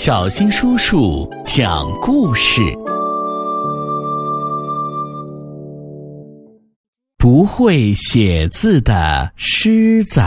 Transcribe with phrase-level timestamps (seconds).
[0.00, 2.62] 小新叔叔讲故事。
[7.16, 10.20] 不会写字的狮子。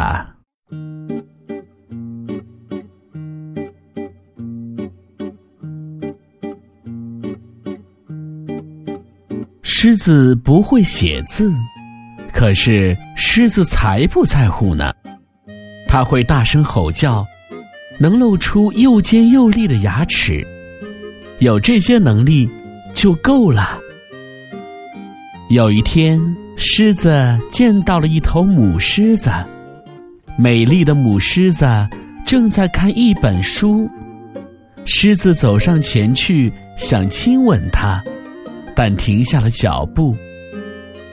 [9.63, 11.49] 狮子不会写字，
[12.33, 14.93] 可是狮子才不在乎呢。
[15.87, 17.25] 它会大声吼叫，
[17.99, 20.45] 能露出又尖又利的牙齿。
[21.39, 22.49] 有这些能力
[22.93, 23.79] 就够了。
[25.49, 26.19] 有一天，
[26.55, 29.31] 狮子见到了一头母狮子，
[30.37, 31.65] 美丽的母狮子
[32.25, 33.89] 正在看一本书。
[34.85, 38.01] 狮子走上前去，想亲吻它。
[38.73, 40.15] 但停下了脚步。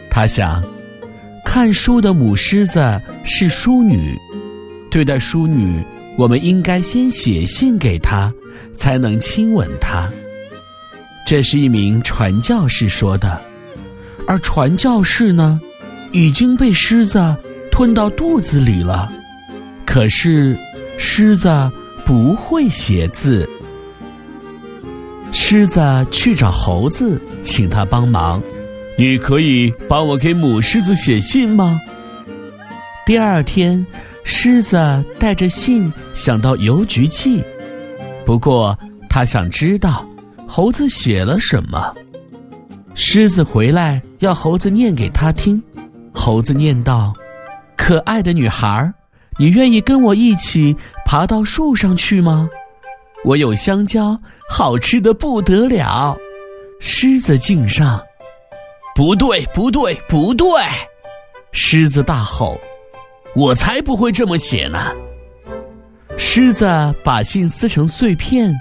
[0.09, 0.63] 他想，
[1.45, 4.17] 看书的母狮子是淑女，
[4.91, 5.85] 对待淑女，
[6.19, 8.33] 我们应该先写信给他，
[8.75, 10.09] 才能亲吻他。
[11.25, 13.41] 这是一名传教士说的，
[14.27, 15.61] 而传教士呢，
[16.11, 17.37] 已经被狮子
[17.71, 19.09] 吞到肚子里了。
[19.87, 20.59] 可是，
[20.99, 21.71] 狮子
[22.05, 23.49] 不会写字。
[25.31, 28.43] 狮子去找猴子，请他帮忙。
[28.97, 31.81] 你可以帮我给母狮子写信吗？
[33.07, 33.87] 第二天，
[34.31, 34.77] 狮子
[35.19, 37.43] 带着信想到邮局寄，
[38.27, 40.07] 不过他想知道
[40.47, 41.95] 猴子写了什么。
[42.95, 45.61] 狮子回来要猴子念给他听。
[46.13, 47.11] 猴子念道
[47.75, 48.93] ：“可爱的女孩，
[49.39, 50.77] 你愿意跟我一起
[51.07, 52.47] 爬到树上去吗？”
[53.25, 54.15] 我有香蕉，
[54.47, 56.15] 好吃的不得了。
[56.81, 57.99] 狮子敬上，
[58.95, 60.47] 不对，不对，不对！
[61.51, 62.61] 狮子大吼
[63.35, 64.93] ：“我才不会这么写呢！”
[66.19, 66.67] 狮子
[67.05, 68.53] 把信撕成碎片，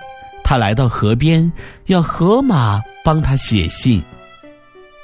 [0.43, 1.51] 他来到河边，
[1.87, 4.01] 要河马帮他写信。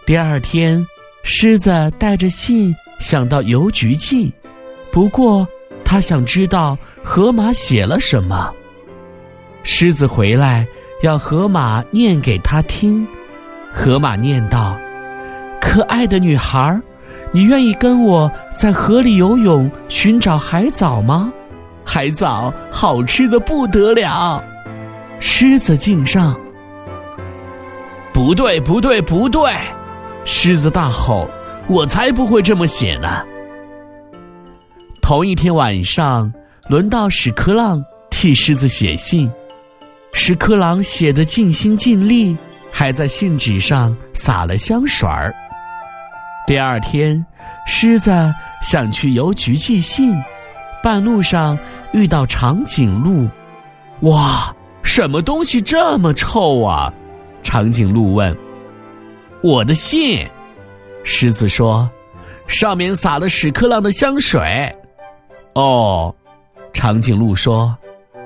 [0.06, 0.86] 第二天，
[1.24, 4.32] 狮子带着信想到邮局寄，
[4.92, 5.48] 不过
[5.84, 8.54] 他想知道河马写了什么。
[9.64, 10.68] 狮子回来，
[11.02, 13.08] 要河马念给他听。
[13.74, 14.78] 河马念道
[15.60, 16.80] ：“可爱的女孩儿，
[17.34, 21.34] 你愿意跟我在河里游泳，寻找海藻吗？
[21.84, 24.42] 海藻好吃的不得了。”
[25.20, 26.40] 狮子敬上。
[28.14, 29.52] 不对，不对，不对！
[30.26, 31.28] 狮子大吼
[31.68, 33.24] ：“我才不会这么写呢！”
[35.02, 36.32] 同一天晚上，
[36.70, 39.30] 轮到屎壳郎替狮子写信。
[40.14, 42.38] 屎壳郎写的尽心尽力，
[42.72, 45.34] 还在信纸上撒了香水儿。
[46.46, 47.26] 第二天，
[47.66, 48.12] 狮子
[48.62, 50.14] 想去邮局寄信，
[50.84, 51.58] 半路上
[51.94, 53.30] 遇到长颈鹿。
[54.10, 54.54] 哇，
[54.84, 56.92] 什么东西这么臭啊？
[57.44, 58.36] 长颈鹿问。
[59.42, 60.28] 我的信，
[61.04, 61.90] 狮子说，
[62.48, 64.74] 上面撒了屎壳郎的香水。
[65.54, 66.14] 哦，
[66.74, 67.76] 长颈鹿说。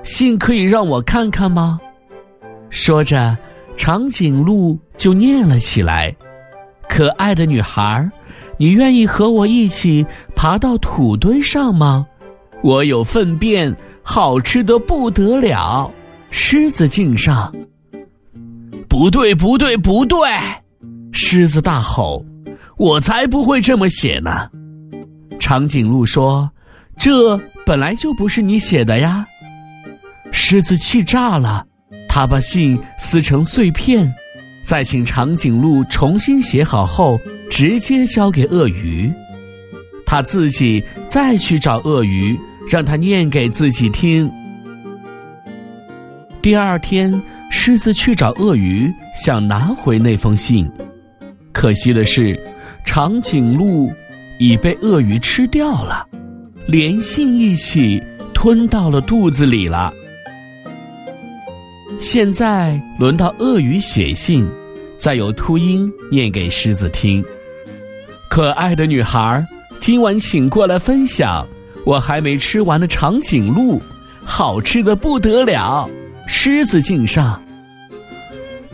[0.04, 1.78] 信可以让我看看吗？
[2.70, 3.36] 说着，
[3.76, 6.14] 长颈鹿就念了起来
[6.88, 8.10] ：“可爱的女孩，
[8.56, 10.04] 你愿意和我一起
[10.34, 12.06] 爬到土堆上吗？
[12.62, 15.90] 我有粪便，好吃的不得了。”
[16.30, 17.54] 狮子敬上。
[18.88, 20.28] 不对，不对，不对！
[21.12, 22.24] 狮子大吼
[22.76, 24.48] ：“我才不会这么写呢！”
[25.38, 26.50] 长颈鹿说
[26.98, 29.24] ：“这本来就不是你写的呀。”
[30.32, 31.64] 狮子气炸了，
[32.08, 34.12] 他把信撕成碎片，
[34.68, 37.18] 再请长颈鹿重新写好后，
[37.50, 39.10] 直接交给鳄鱼。
[40.04, 44.30] 他自己再去找鳄鱼，让他念给自己听。
[46.42, 47.18] 第二天，
[47.50, 50.70] 狮子去找鳄鱼，想拿回那封信，
[51.50, 52.38] 可惜的是，
[52.84, 53.90] 长颈鹿
[54.38, 56.06] 已被鳄鱼吃掉了，
[56.66, 58.02] 连信一起
[58.34, 59.90] 吞到了肚子里了。
[61.98, 64.48] 现在轮到鳄鱼写信，
[64.96, 67.24] 再由秃鹰念给狮子听。
[68.30, 69.44] 可爱的女孩，
[69.80, 71.44] 今晚请过来分享
[71.84, 73.82] 我还没吃完的长颈鹿，
[74.24, 75.90] 好吃的不得了。
[76.28, 77.42] 狮子敬上。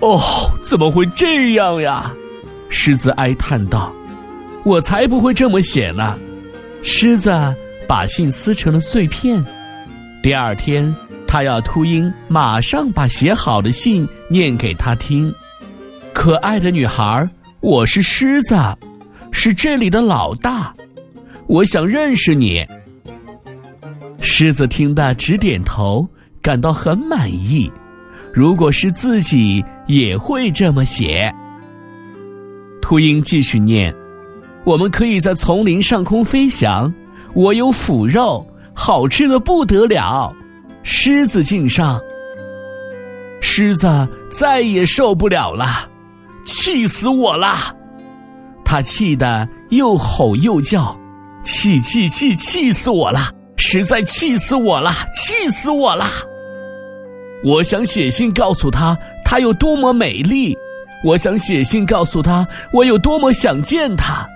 [0.00, 0.20] 哦，
[0.62, 2.12] 怎么会这样呀？
[2.68, 3.90] 狮子哀叹道
[4.64, 6.18] ：“我才不会这么写呢。”
[6.84, 7.30] 狮子
[7.88, 9.42] 把信撕成了碎片。
[10.22, 10.94] 第二天。
[11.26, 15.32] 他要秃鹰马上把写好的信念给他听。
[16.12, 17.28] 可爱的女孩，
[17.60, 18.56] 我是狮子，
[19.32, 20.74] 是这里的老大，
[21.46, 22.64] 我想认识你。
[24.20, 26.08] 狮子听得直点头，
[26.40, 27.70] 感到很满意。
[28.32, 31.32] 如果是自己，也会这么写。
[32.80, 33.94] 秃鹰继续念
[34.64, 36.92] ：“我们可以在丛林上空飞翔，
[37.34, 40.34] 我有腐肉，好吃的不得了。
[40.84, 42.00] 狮子敬上。
[43.40, 45.88] 狮子再也受不了了，
[46.46, 47.56] 气死我了！
[48.64, 50.96] 他气得又吼又叫，
[51.44, 53.31] 气气气，气死我了！
[53.56, 56.06] 实在气死我了，气死我了！”
[57.44, 60.54] 我想写信告诉她，她有多么美丽；
[61.04, 64.26] 我想写信告诉他，我有多么想见她。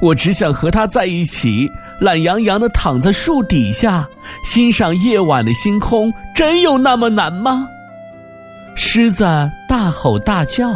[0.00, 4.08] 我只想和她在一起，懒洋洋的躺在树底下，
[4.42, 6.12] 欣赏夜晚的星空。
[6.34, 7.68] 真有那么难吗？
[8.76, 9.24] 狮子
[9.68, 10.74] 大吼大叫，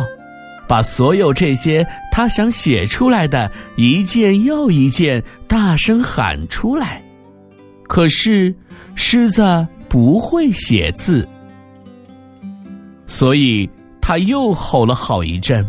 [0.69, 7.03] 把所有这些他想写出来的一件又一件大声喊出来。
[7.89, 8.55] 可是，
[8.95, 11.29] 狮子不会写字。
[13.07, 13.69] 所以
[14.01, 15.67] 他又吼了好一阵。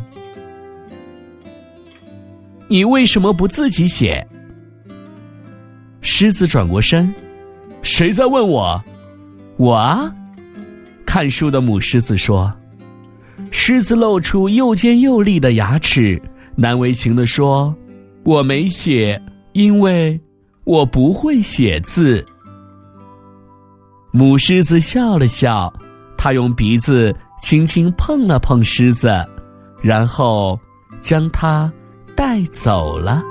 [2.68, 4.26] 你为什么不自己写？
[6.22, 7.16] 狮子转过身，
[7.82, 8.84] 谁在问我？
[9.56, 10.14] 我啊。
[11.06, 12.54] 看书的母狮子说。
[13.52, 16.22] 狮子露出又尖又利的牙齿，
[16.58, 17.74] 难为情的说
[18.26, 19.22] ：“我没写，
[19.54, 20.20] 因为
[20.66, 22.22] 我不会写字。”
[24.12, 25.74] 母狮子笑了笑，
[26.18, 27.16] 它用鼻子。
[27.40, 29.10] 轻轻碰了碰狮子，
[29.82, 30.60] 然后
[31.00, 31.72] 将它
[32.14, 33.24] 带走了。